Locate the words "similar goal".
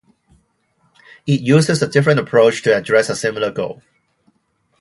3.15-3.83